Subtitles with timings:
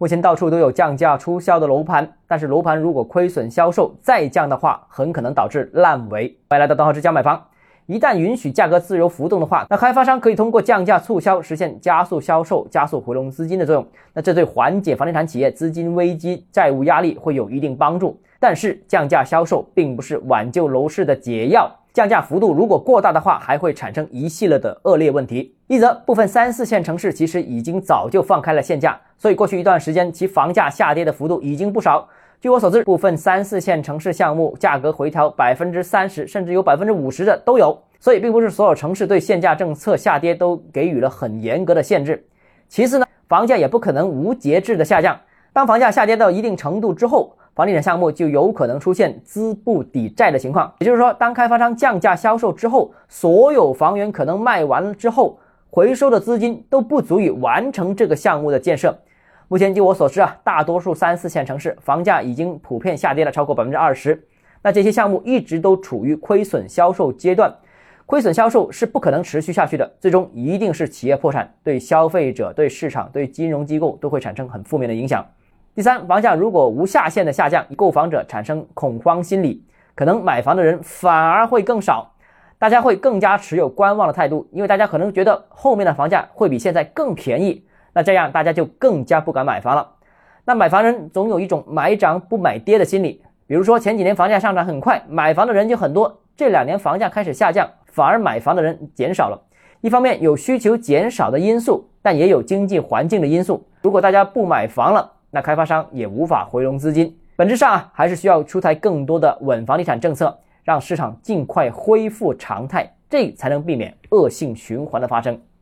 [0.00, 6.38] 目前到处都有降价促销的楼盘，但是楼盘如果亏损销售再降的话，很可能导致烂尾。
[6.48, 7.42] 欢迎来到东浩之家买房。
[7.88, 13.86] 一旦允许价格自由浮动的话，那开发商可以通过降价促销实现加速销售、加速回笼资金的作用。
[14.12, 18.20] 那这对缓解房地产企业资金危机、债务压力会有一定帮助。
[18.38, 21.74] 但是降价销售并不是挽救楼市的解药。
[21.94, 25.54] 降价幅度如果过大的话，还会产生一系列的恶劣问题。
[25.66, 32.06] 一则，部分三四线城市其实已经早就放开了限价，所以过去一段时间其房价下跌的幅度已经不少。
[32.40, 37.76] 据我所知，部分三四线城市项目价格回调百分之三十，甚至有百分之五十的都有。
[37.98, 42.24] 所以，并不是所有城市对限价政策下跌都给予了很严格的限制。
[42.68, 45.18] 其次呢，房价也不可能无节制的下降。
[45.52, 58.96] 当房价下跌到一定程度之后，房地产项目就有可能出现资不抵债的情况，也就是说，当开发商降价销售之后，所有房源可能卖完了之后，回收的资金都不足以完成这个项目的建设。
[59.50, 64.22] 目前，据我所知啊，大多数三四线城市房价已经普遍下跌了超过百分之二十，
[64.60, 67.50] 那这些项目一直都处于亏损销售阶段，
[68.04, 75.24] 亏损销售是不可能持续下去的，最终一定是企业破产，对消费者、对市场、对金融机构都会产生很负面的影响。
[75.74, 82.12] 第三，房价如果无下限的下降，购房者产生恐慌心理，可能买房的人反而会更少，
[82.58, 87.64] 大家会更加持有观望的态度，因为大家可能觉得后面的房价会比现在更便宜，
[87.98, 89.84] 那这样大家就更加不敢买房了。
[90.44, 99.42] 那买房人总有一种买涨不买跌的心理，比如说前几年房价上涨很快，买房的人就很多，这两年房价开始下降，反而买房的人减少了。
[99.80, 103.66] 一方面有需求减少的因素，但也有经济环境的因素。
[103.82, 115.36] 如果大家不买房了，那开发商也无法回笼资金，本质上啊，还是需要出台更多的稳房地产政策，让市场尽快恢复常态，这才能避免恶性循环的发生。